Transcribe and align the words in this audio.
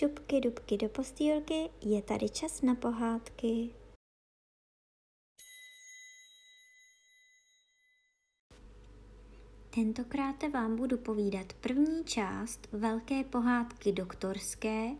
šupky 0.00 0.40
dubky 0.40 0.76
do 0.76 0.88
postýlky, 0.88 1.70
je 1.82 2.02
tady 2.02 2.28
čas 2.28 2.62
na 2.62 2.74
pohádky. 2.74 3.70
Tentokrát 9.74 10.42
vám 10.52 10.76
budu 10.76 10.98
povídat 10.98 11.52
první 11.52 12.04
část 12.04 12.68
velké 12.72 13.24
pohádky 13.24 13.92
doktorské 13.92 14.90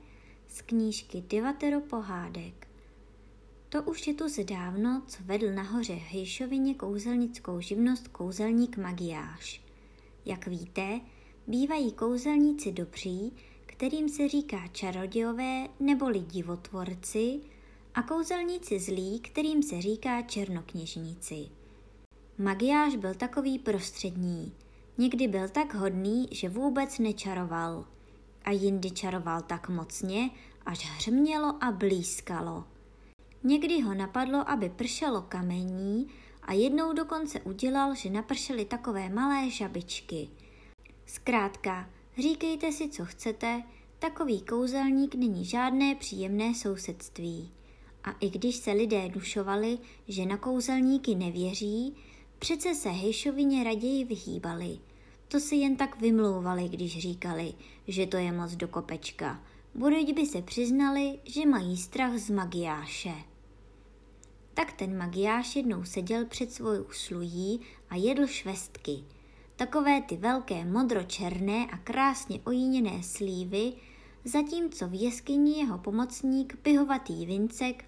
z 0.48 0.62
knížky 0.62 1.20
Divatero 1.20 1.80
pohádek. 1.80 2.69
To 3.69 3.82
už 3.82 4.06
je 4.06 4.14
tu 4.14 4.28
zdávno, 4.28 5.02
co 5.06 5.24
vedl 5.24 5.52
nahoře 5.52 5.95
Hejšovině 5.95 6.74
kouzelnickou 6.74 7.60
živnost 7.60 8.09
kouzelník 8.09 8.77
Magiáš. 8.77 9.62
Jak 10.24 10.46
víte, 10.46 11.01
bývají 11.46 11.92
kouzelníci 11.92 12.73
dobří, 12.73 13.32
kterým 13.80 14.09
se 14.09 14.29
říká 14.29 14.69
čarodějové 14.73 15.69
neboli 15.80 16.20
divotvorci, 16.20 17.41
a 17.95 18.03
kouzelníci 18.03 18.79
zlí, 18.79 19.20
kterým 19.20 19.62
se 19.62 19.83
říká 19.83 20.23
černokněžníci. 20.23 21.48
Magiáš 22.39 22.97
byl 22.97 23.15
takový 23.15 23.59
prostřední. 23.59 24.53
Někdy 24.98 25.29
byl 25.29 25.48
tak 25.48 25.75
hodný, 25.75 26.29
že 26.30 26.48
vůbec 26.48 26.98
nečaroval. 26.98 27.84
A 28.45 28.51
jindy 28.51 28.91
čaroval 28.91 29.43
tak 29.43 29.69
mocně, 29.69 30.31
až 30.67 30.87
hřmělo 30.87 31.65
a 31.65 31.73
blízkalo. 31.73 32.65
Někdy 33.45 33.81
ho 33.81 33.95
napadlo, 33.95 34.51
aby 34.51 34.69
pršelo 34.69 35.22
kamení 35.22 36.06
a 36.42 36.53
jednou 36.53 36.92
dokonce 36.92 37.41
udělal, 37.41 37.94
že 37.94 38.11
napršely 38.11 38.65
takové 38.65 39.09
malé 39.09 39.50
žabičky. 39.50 40.28
Zkrátka, 41.06 41.91
říkejte 42.20 42.72
si, 42.72 42.88
co 42.88 43.04
chcete, 43.04 43.62
takový 43.98 44.40
kouzelník 44.40 45.14
není 45.14 45.44
žádné 45.44 45.94
příjemné 45.94 46.54
sousedství. 46.54 47.50
A 48.04 48.10
i 48.20 48.30
když 48.30 48.56
se 48.56 48.72
lidé 48.72 49.08
dušovali, 49.08 49.78
že 50.08 50.26
na 50.26 50.36
kouzelníky 50.36 51.14
nevěří, 51.14 51.94
přece 52.38 52.74
se 52.74 52.88
Hejšovině 52.88 53.64
raději 53.64 54.04
vyhýbali. 54.04 54.78
To 55.28 55.41
si 55.41 55.56
jen 55.56 55.76
tak 55.76 56.00
vymlouvali, 56.00 56.68
když 56.68 56.98
říkali, 56.98 57.54
že 57.88 58.06
to 58.06 58.16
je 58.16 58.32
moc 58.32 58.52
do 58.52 58.68
kopečka. 58.68 59.42
Buď 59.74 60.12
by 60.14 60.26
se 60.26 60.42
přiznali, 60.42 61.18
že 61.24 61.46
mají 61.46 61.76
strach 61.76 62.18
z 62.18 62.30
magiáše. 62.30 63.14
Tak 64.54 64.72
ten 64.72 64.98
magiáš 64.98 65.56
jednou 65.56 65.84
seděl 65.84 66.24
před 66.24 66.52
svou 66.52 66.84
slují 66.91 67.60
a 67.91 67.96
jedl 67.96 68.26
švestky. 68.26 69.04
Takové 69.61 70.03
ty 70.03 70.16
velké 70.16 70.64
modročerné 70.64 71.66
a 71.72 71.77
krásně 71.77 72.41
ojíněné 72.44 73.03
slívy, 73.03 73.72
zatímco 74.25 74.89
v 74.89 75.03
jeskyni 75.03 75.58
jeho 75.58 75.78
pomocník 75.78 76.56
pihovatý 76.56 77.27
Vincek, 77.27 77.84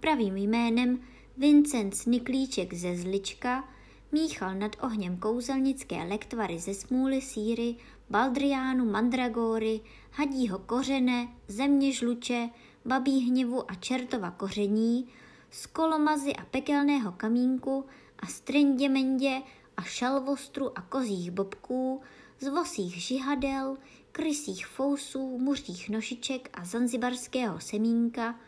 pravým 0.00 0.36
jménem 0.36 1.00
Vincent 1.36 2.06
Niklíček 2.06 2.74
ze 2.74 2.96
Zlička, 2.96 3.68
míchal 4.12 4.54
nad 4.54 4.76
ohněm 4.80 5.16
kouzelnické 5.16 6.04
lektvary 6.04 6.58
ze 6.58 6.74
smůly 6.74 7.20
síry, 7.20 7.76
baldriánu, 8.10 8.84
mandragory, 8.84 9.80
hadího 10.10 10.58
kořene, 10.58 11.28
země 11.48 11.92
žluče, 11.92 12.48
babí 12.84 13.20
hněvu 13.20 13.70
a 13.70 13.74
čertova 13.74 14.30
koření, 14.30 15.08
z 15.50 15.66
kolomazy 15.66 16.32
a 16.36 16.44
pekelného 16.44 17.12
kamínku 17.12 17.84
a 18.18 18.26
strindě 18.26 18.88
mendě 18.88 19.42
a 19.82 19.84
šalvostru 19.84 20.78
a 20.78 20.82
kozích 20.82 21.30
bobků, 21.30 22.00
z 22.40 22.48
vosích 22.48 22.94
žihadel, 22.94 23.76
krysích 24.12 24.66
fousů, 24.66 25.38
muřích 25.38 25.90
nošiček 25.90 26.50
a 26.52 26.64
zanzibarského 26.64 27.60
semínka, 27.60 28.40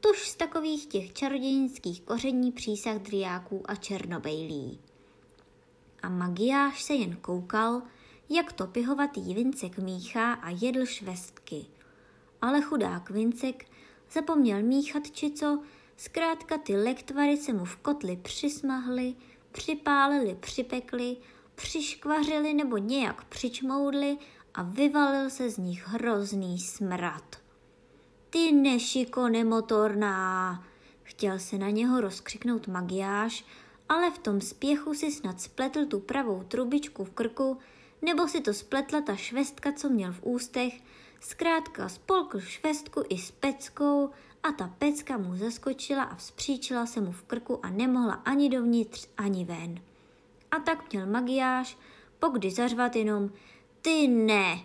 tuž 0.00 0.28
z 0.28 0.34
takových 0.34 0.86
těch 0.86 1.12
čarodějnických 1.12 2.00
koření 2.00 2.52
přísah 2.52 2.96
driáků 2.96 3.62
a 3.70 3.74
černobejlí. 3.74 4.78
A 6.02 6.08
magiáš 6.08 6.82
se 6.82 6.94
jen 6.94 7.16
koukal, 7.16 7.82
jak 8.28 8.52
to 8.52 8.66
pihovatý 8.66 9.34
Vincek 9.34 9.78
míchá 9.78 10.32
a 10.32 10.50
jedl 10.50 10.86
švestky. 10.86 11.66
Ale 12.42 12.62
chudák 12.62 13.10
Vincek 13.10 13.70
zapomněl 14.12 14.62
míchat 14.62 15.10
či 15.10 15.30
co, 15.30 15.62
zkrátka 15.96 16.58
ty 16.58 16.76
lektvary 16.76 17.36
se 17.36 17.52
mu 17.52 17.64
v 17.64 17.76
kotli 17.76 18.16
přismahly, 18.16 19.14
připálili, 19.58 20.36
připekli, 20.40 21.16
přiškvařili 21.54 22.54
nebo 22.54 22.76
nějak 22.76 23.24
přičmoudli 23.24 24.18
a 24.54 24.62
vyvalil 24.62 25.30
se 25.30 25.50
z 25.50 25.58
nich 25.58 25.88
hrozný 25.88 26.58
smrad. 26.58 27.36
Ty 28.30 28.52
nešiko 28.52 29.28
nemotorná, 29.28 30.64
chtěl 31.02 31.38
se 31.38 31.58
na 31.58 31.70
něho 31.70 32.00
rozkřiknout 32.00 32.68
magiáš, 32.68 33.44
ale 33.88 34.10
v 34.10 34.18
tom 34.18 34.40
spěchu 34.40 34.94
si 34.94 35.12
snad 35.12 35.40
spletl 35.40 35.86
tu 35.86 36.00
pravou 36.00 36.44
trubičku 36.48 37.04
v 37.04 37.10
krku, 37.10 37.58
nebo 38.02 38.28
si 38.28 38.40
to 38.40 38.54
spletla 38.54 39.00
ta 39.00 39.16
švestka, 39.16 39.72
co 39.72 39.88
měl 39.88 40.12
v 40.12 40.22
ústech, 40.22 40.80
zkrátka 41.20 41.88
spolkl 41.88 42.40
švestku 42.40 43.02
i 43.08 43.18
s 43.18 43.30
peckou 43.30 44.10
a 44.42 44.52
ta 44.52 44.74
pecka 44.78 45.18
mu 45.18 45.36
zaskočila 45.36 46.02
a 46.02 46.14
vzpříčila 46.14 46.86
se 46.86 47.00
mu 47.00 47.12
v 47.12 47.22
krku 47.22 47.66
a 47.66 47.70
nemohla 47.70 48.14
ani 48.14 48.48
dovnitř, 48.48 49.08
ani 49.16 49.44
ven. 49.44 49.80
A 50.50 50.58
tak 50.58 50.92
měl 50.92 51.06
magiáš, 51.06 51.78
pokdy 52.18 52.50
zařvat 52.50 52.96
jenom 52.96 53.30
ty 53.82 54.08
ne. 54.08 54.58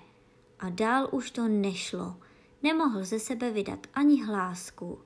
A 0.60 0.70
dál 0.70 1.10
už 1.12 1.32
to 1.32 1.48
nešlo. 1.48 2.16
Nemohl 2.64 3.04
ze 3.04 3.20
sebe 3.20 3.52
vydat 3.52 3.88
ani 3.94 4.24
hlásku. 4.24 5.00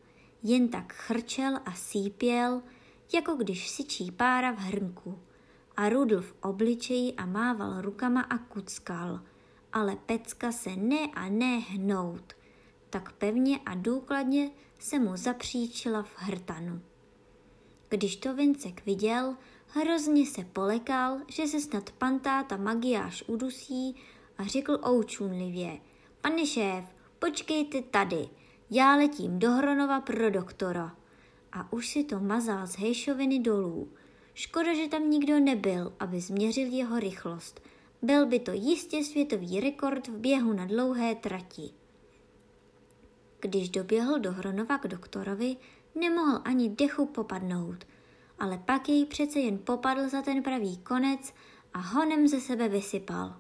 Jen 0.44 0.68
tak 0.68 0.94
chrčel 0.94 1.60
a 1.66 1.74
sípěl, 1.74 2.62
jako 3.14 3.36
když 3.36 3.70
syčí 3.70 4.12
pára 4.12 4.52
v 4.52 4.58
hrnku. 4.58 5.20
A 5.78 5.90
rudl 5.90 6.22
v 6.22 6.36
obličeji 6.42 7.14
a 7.14 7.26
mával 7.26 7.82
rukama 7.82 8.22
a 8.22 8.38
kuckal. 8.38 9.22
Ale 9.74 9.96
pecka 9.96 10.52
se 10.52 10.76
ne 10.76 11.08
a 11.14 11.30
ne 11.30 11.58
hnout. 11.58 12.34
Tak 12.90 13.12
pevně 13.12 13.60
a 13.66 13.76
důkladně 13.76 14.52
se 14.80 15.00
mu 15.00 15.18
zapříčila 15.18 16.04
v 16.04 16.14
hrtanu. 16.16 16.82
Když 17.90 18.16
to 18.16 18.34
Vincek 18.34 18.86
viděl, 18.86 19.36
hrozně 19.68 20.26
se 20.26 20.44
polekal, 20.44 21.18
že 21.28 21.48
se 21.48 21.60
snad 21.60 21.92
pan 21.92 22.20
táta 22.20 22.58
magiáš 22.58 23.24
udusí 23.28 23.96
a 24.38 24.44
řekl 24.44 24.80
oučunlivě, 24.88 25.78
pane 26.22 26.46
šéf, 26.46 26.86
počkejte 27.20 27.82
tady, 27.82 28.30
já 28.70 28.96
letím 28.96 29.40
do 29.40 29.52
Hronova 29.52 30.02
pro 30.02 30.30
doktora. 30.30 30.96
A 31.52 31.74
už 31.74 31.88
si 31.88 32.04
to 32.04 32.20
mazal 32.20 32.68
z 32.68 32.76
hejšoviny 32.76 33.40
dolů. 33.40 33.92
Škoda, 34.34 34.74
že 34.74 34.88
tam 34.88 35.10
nikdo 35.10 35.40
nebyl, 35.40 35.94
aby 36.00 36.22
změřil 36.22 36.68
jeho 36.68 37.00
rychlost. 37.00 37.62
Byl 38.02 38.26
by 38.26 38.40
to 38.40 38.52
jistě 38.52 39.04
světový 39.04 39.60
rekord 39.60 40.08
v 40.08 40.18
běhu 40.18 40.54
na 40.54 40.66
dlouhé 40.66 41.16
trati. 41.16 41.70
Když 43.40 43.70
doběhl 43.70 44.20
do 44.20 44.32
Hronova 44.32 44.78
k 44.78 44.88
doktorovi, 44.88 45.56
nemohl 45.96 46.42
ani 46.46 46.70
dechu 46.70 47.06
popadnout, 47.06 47.88
ale 48.40 48.58
pak 48.66 48.90
jej 48.90 49.06
přece 49.06 49.40
jen 49.40 49.58
popadl 49.58 50.10
za 50.10 50.22
ten 50.22 50.44
pravý 50.44 50.78
konec 50.78 51.34
a 51.74 51.80
honem 51.80 52.28
ze 52.28 52.42
sebe 52.42 52.70
vysypal. 52.70 53.36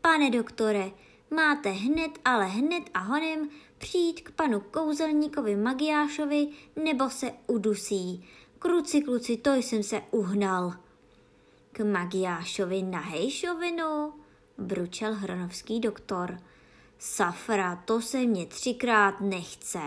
Pane 0.00 0.30
doktore, 0.30 0.90
máte 1.30 1.70
hned, 1.70 2.10
ale 2.24 2.46
hned 2.46 2.82
a 2.94 2.98
honem 2.98 3.48
přijít 3.78 4.20
k 4.20 4.30
panu 4.30 4.60
kouzelníkovi 4.60 5.56
Magiášovi, 5.56 6.48
nebo 6.84 7.10
se 7.10 7.32
udusí. 7.46 8.24
Kruci, 8.58 9.00
kluci, 9.00 9.36
to 9.36 9.54
jsem 9.54 9.82
se 9.82 10.02
uhnal. 10.10 10.85
K 11.76 11.84
Magiášovi 11.84 12.82
na 12.82 13.00
hejšovinu, 13.00 14.12
bručel 14.58 15.14
hronovský 15.14 15.80
doktor. 15.80 16.38
Safra, 16.98 17.76
to 17.76 18.00
se 18.00 18.18
mě 18.18 18.46
třikrát 18.46 19.20
nechce. 19.20 19.80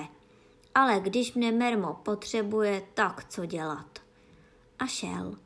Ale 0.76 1.00
když 1.00 1.34
mne 1.34 1.52
Mermo 1.52 1.94
potřebuje, 1.94 2.82
tak 2.94 3.26
co 3.30 3.46
dělat? 3.46 4.00
A 4.80 4.88
šel. 4.88 5.38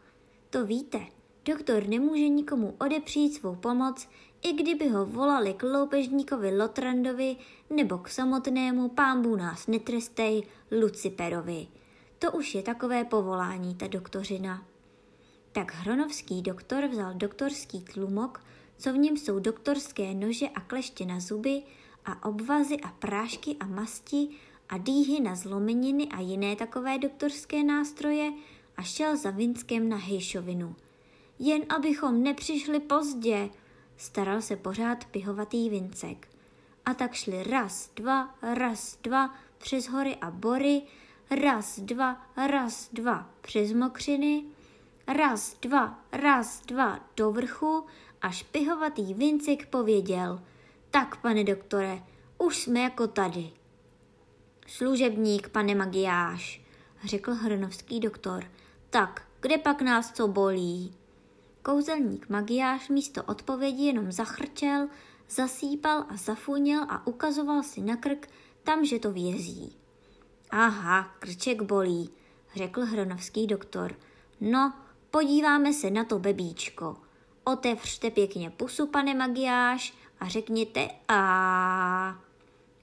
To 0.50 0.66
víte, 0.66 1.00
doktor 1.46 1.88
nemůže 1.88 2.28
nikomu 2.28 2.76
odepřít 2.80 3.34
svou 3.34 3.56
pomoc, 3.56 4.10
i 4.42 4.54
kdyby 4.54 4.90
ho 4.90 5.06
volali 5.06 5.54
k 5.54 5.64
loupežníkovi 5.64 6.58
Lotrandovi 6.58 7.36
nebo 7.70 7.98
k 7.98 8.10
samotnému 8.10 8.90
pámbu 8.90 9.36
nás 9.36 9.68
netrestej 9.68 10.44
Luciperovi. 10.82 11.68
To 12.20 12.32
už 12.32 12.56
je 12.56 12.62
takové 12.64 13.04
povolání, 13.04 13.76
ta 13.76 13.88
doktořina. 13.88 14.73
Tak 15.54 15.74
hronovský 15.74 16.42
doktor 16.42 16.88
vzal 16.88 17.14
doktorský 17.14 17.82
tlumok, 17.82 18.46
co 18.78 18.94
v 18.94 18.98
něm 18.98 19.18
jsou 19.18 19.40
doktorské 19.40 20.14
nože 20.14 20.50
a 20.50 20.60
kleště 20.60 21.06
na 21.06 21.20
zuby 21.20 21.64
a 22.06 22.26
obvazy 22.26 22.78
a 22.80 22.88
prášky 22.88 23.56
a 23.60 23.66
masti 23.66 24.28
a 24.70 24.78
dýhy 24.78 25.20
na 25.20 25.36
zlomeniny 25.36 26.08
a 26.08 26.20
jiné 26.20 26.56
takové 26.56 26.98
doktorské 26.98 27.64
nástroje 27.64 28.32
a 28.78 28.82
šel 28.82 29.18
za 29.18 29.32
Vinskem 29.32 29.90
na 29.90 29.98
hejšovinu. 29.98 30.76
Jen 31.40 31.62
abychom 31.70 32.24
nepřišli 32.24 32.80
pozdě, 32.80 33.50
staral 33.98 34.42
se 34.42 34.56
pořád 34.56 35.06
pihovatý 35.06 35.70
Vincek. 35.70 36.28
A 36.86 36.94
tak 36.94 37.14
šli 37.14 37.44
raz, 37.44 37.92
dva, 37.96 38.36
raz, 38.42 38.98
dva, 39.04 39.36
přes 39.58 39.88
hory 39.88 40.16
a 40.16 40.32
bory, 40.32 40.82
raz, 41.42 41.80
dva, 41.80 42.22
raz, 42.48 42.90
dva, 42.94 43.30
přes 43.42 43.74
mokřiny, 43.74 44.44
raz, 45.08 45.58
dva, 45.62 46.00
raz, 46.12 46.62
dva, 46.66 47.00
do 47.18 47.32
vrchu 47.32 47.86
a 48.22 48.30
špihovatý 48.30 49.14
Vincek 49.14 49.68
pověděl, 49.68 50.42
tak, 50.92 51.22
pane 51.22 51.44
doktore, 51.44 52.04
už 52.38 52.58
jsme 52.58 52.80
jako 52.80 53.08
tady. 53.08 53.52
Služebník, 54.68 55.50
pane 55.50 55.76
Magiáš, 55.76 56.62
řekl 57.04 57.34
hronovský 57.34 58.00
doktor. 58.00 58.44
Tak, 58.90 59.28
kde 59.42 59.58
pak 59.58 59.82
nás 59.82 60.12
co 60.12 60.28
bolí? 60.28 60.96
Kouzelník 61.62 62.30
Magiáš 62.30 62.90
místo 62.90 63.24
odpovědi 63.24 63.84
jenom 63.84 64.12
zachrčel, 64.12 64.88
zasýpal 65.30 66.06
a 66.10 66.16
zafuněl 66.16 66.86
a 66.90 67.08
ukazoval 67.08 67.64
si 67.64 67.82
na 67.82 67.96
krk 67.96 68.30
tam, 68.64 68.86
že 68.86 69.00
to 69.00 69.12
vězí. 69.12 69.76
Aha, 70.50 71.16
krček 71.20 71.62
bolí, 71.62 72.10
řekl 72.56 72.82
hronovský 72.86 73.48
doktor. 73.48 73.96
No, 74.42 74.74
podíváme 75.14 75.74
se 75.74 75.92
na 75.92 76.04
to 76.04 76.20
bebíčko. 76.20 76.96
Otevřte 77.44 78.12
pěkně 78.12 78.50
pusu, 78.50 78.88
pane 78.88 79.14
Magiáš, 79.14 79.94
a 80.20 80.28
řekněte 80.28 80.90
a. 81.08 82.20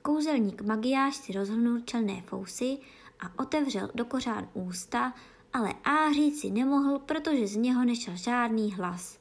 Kouzelník 0.03 0.62
Magiáš 0.62 1.17
si 1.17 1.32
rozhrnul 1.32 1.81
čelné 1.81 2.23
fousy 2.23 2.79
a 3.21 3.43
otevřel 3.43 3.91
do 3.94 4.05
kořán 4.05 4.49
ústa, 4.55 5.15
ale 5.53 5.75
A 5.85 6.12
říct 6.12 6.41
si 6.41 6.50
nemohl, 6.50 6.99
protože 6.99 7.47
z 7.47 7.56
něho 7.56 7.85
nešel 7.85 8.17
žádný 8.17 8.75
hlas. 8.75 9.19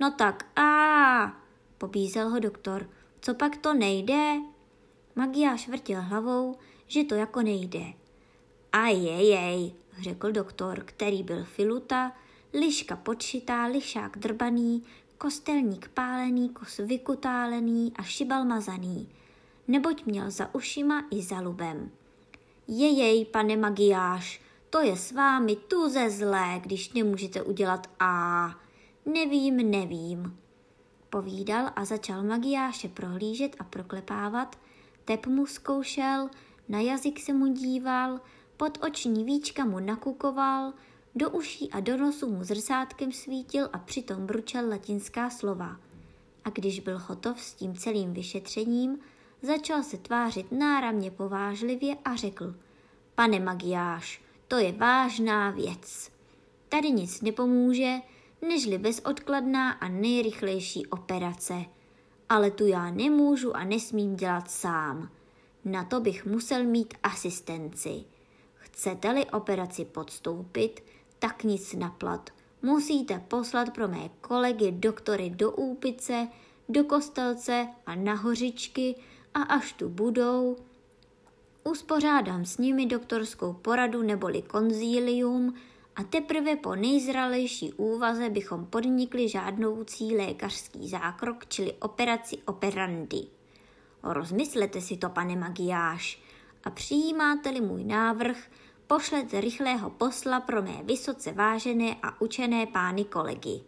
No 0.00 0.10
tak 0.10 0.58
a, 0.58 1.36
pobízel 1.78 2.28
ho 2.28 2.38
doktor, 2.38 2.90
co 3.20 3.34
pak 3.34 3.56
to 3.56 3.74
nejde? 3.74 4.34
Magiáš 5.16 5.68
vrtil 5.68 6.00
hlavou, 6.00 6.56
že 6.86 7.04
to 7.04 7.14
jako 7.14 7.42
nejde. 7.42 7.84
A 8.72 8.86
jej, 8.86 9.72
řekl 10.00 10.32
doktor, 10.32 10.82
který 10.84 11.22
byl 11.22 11.44
filuta, 11.44 12.12
liška 12.54 12.96
podšitá, 12.96 13.66
lišák 13.66 14.18
drbaný, 14.18 14.82
kostelník 15.18 15.88
pálený, 15.88 16.48
kos 16.48 16.76
vykutálený 16.76 17.92
a 17.96 18.02
šibal 18.02 18.44
mazaný, 18.44 19.08
neboť 19.68 20.04
měl 20.06 20.30
za 20.30 20.54
ušima 20.54 21.04
i 21.10 21.22
za 21.22 21.40
lubem. 21.40 21.90
Jejej, 22.68 23.24
pane 23.24 23.56
Magiáš, 23.56 24.40
to 24.70 24.80
je 24.80 24.96
s 24.96 25.12
vámi 25.12 25.56
tu 25.56 25.88
ze 25.88 26.10
zlé, 26.10 26.60
když 26.62 26.92
nemůžete 26.92 27.42
udělat 27.42 27.90
A. 28.00 28.54
Nevím, 29.06 29.70
nevím. 29.70 30.38
Povídal 31.10 31.70
a 31.76 31.84
začal 31.84 32.22
Magiáše 32.22 32.88
prohlížet 32.88 33.56
a 33.58 33.64
proklepávat, 33.64 34.58
tep 35.04 35.26
mu 35.26 35.46
zkoušel, 35.46 36.30
na 36.68 36.80
jazyk 36.80 37.20
se 37.20 37.32
mu 37.32 37.46
díval, 37.46 38.20
pod 38.56 38.78
oční 38.84 39.24
víčka 39.24 39.64
mu 39.64 39.80
nakukoval, 39.80 40.72
do 41.18 41.30
uší 41.30 41.70
a 41.70 41.80
do 41.80 41.96
nosu 41.96 42.30
mu 42.30 42.44
zrcátkem 42.44 43.12
svítil 43.12 43.68
a 43.72 43.78
přitom 43.78 44.26
bručel 44.26 44.68
latinská 44.68 45.30
slova. 45.30 45.76
A 46.44 46.50
když 46.50 46.80
byl 46.80 46.98
hotov 46.98 47.40
s 47.40 47.54
tím 47.54 47.74
celým 47.76 48.12
vyšetřením, 48.12 48.98
začal 49.42 49.82
se 49.82 49.96
tvářit 49.96 50.52
náramně 50.52 51.10
povážlivě 51.10 51.96
a 52.04 52.16
řekl 52.16 52.54
Pane 53.14 53.40
Magiáš, 53.40 54.22
to 54.48 54.56
je 54.56 54.72
vážná 54.72 55.50
věc. 55.50 56.10
Tady 56.68 56.90
nic 56.90 57.22
nepomůže, 57.22 57.94
nežli 58.48 58.78
bezodkladná 58.78 59.70
a 59.70 59.88
nejrychlejší 59.88 60.86
operace. 60.86 61.64
Ale 62.28 62.50
tu 62.50 62.66
já 62.66 62.90
nemůžu 62.90 63.56
a 63.56 63.64
nesmím 63.64 64.16
dělat 64.16 64.50
sám. 64.50 65.10
Na 65.64 65.84
to 65.84 66.00
bych 66.00 66.26
musel 66.26 66.64
mít 66.64 66.94
asistenci. 67.02 68.04
Chcete-li 68.54 69.26
operaci 69.26 69.84
podstoupit, 69.84 70.82
tak 71.18 71.44
nic 71.44 71.72
na 71.72 71.90
plat. 71.90 72.30
Musíte 72.62 73.18
poslat 73.28 73.70
pro 73.74 73.88
mé 73.88 74.10
kolegy 74.20 74.72
doktory 74.72 75.30
do 75.30 75.50
Úpice, 75.50 76.28
do 76.68 76.84
Kostelce 76.84 77.68
a 77.86 77.94
na 77.94 78.14
Hořičky 78.14 78.94
a 79.34 79.42
až 79.42 79.72
tu 79.72 79.88
budou, 79.88 80.56
uspořádám 81.64 82.44
s 82.44 82.58
nimi 82.58 82.86
doktorskou 82.86 83.52
poradu 83.52 84.02
neboli 84.02 84.42
konzílium 84.42 85.54
a 85.96 86.04
teprve 86.04 86.56
po 86.56 86.74
nejzralejší 86.74 87.72
úvaze 87.72 88.30
bychom 88.30 88.66
podnikli 88.66 89.28
žádnoucí 89.28 90.16
lékařský 90.16 90.88
zákrok, 90.88 91.46
čili 91.46 91.72
operaci 91.72 92.38
operandy. 92.46 93.26
Rozmyslete 94.02 94.80
si 94.80 94.96
to, 94.96 95.08
pane 95.08 95.36
Magiáš, 95.36 96.22
a 96.64 96.70
přijímáte-li 96.70 97.60
můj 97.60 97.84
návrh, 97.84 98.36
pošlete 98.88 99.40
rychlého 99.40 99.90
posla 99.90 100.40
pro 100.40 100.62
mé 100.62 100.82
vysoce 100.82 101.32
vážené 101.32 101.96
a 102.02 102.20
učené 102.20 102.66
pány 102.66 103.04
kolegy. 103.04 103.60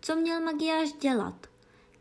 Co 0.00 0.16
měl 0.16 0.40
Magiáš 0.40 0.92
dělat? 0.92 1.46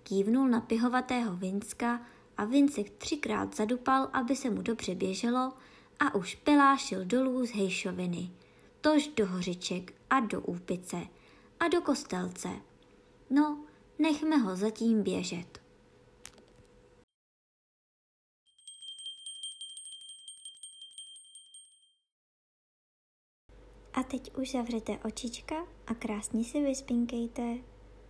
Kývnul 0.03 0.47
na 0.47 0.61
pihovatého 0.61 1.35
Vinska 1.35 2.01
a 2.37 2.45
Vincek 2.45 2.89
třikrát 2.89 3.55
zadupal, 3.55 4.09
aby 4.13 4.35
se 4.35 4.49
mu 4.49 4.61
dobře 4.61 4.95
běželo 4.95 5.53
a 5.99 6.15
už 6.15 6.35
pelášil 6.35 7.05
dolů 7.05 7.45
z 7.45 7.51
hejšoviny, 7.51 8.31
tož 8.81 9.07
do 9.07 9.27
hořiček 9.27 9.93
a 10.09 10.19
do 10.19 10.41
úpice 10.41 10.97
a 11.59 11.67
do 11.67 11.81
kostelce. 11.81 12.49
No, 13.29 13.57
nechme 13.99 14.37
ho 14.37 14.55
zatím 14.55 15.03
běžet. 15.03 15.62
A 23.93 24.03
teď 24.03 24.37
už 24.37 24.51
zavřete 24.51 24.99
očička 25.05 25.55
a 25.87 25.93
krásně 25.93 26.43
si 26.43 26.61
vyspinkejte. 26.61 27.72